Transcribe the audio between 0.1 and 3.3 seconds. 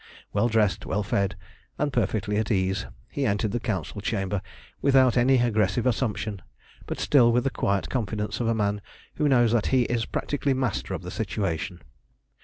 Well dressed, well fed, and perfectly at ease, he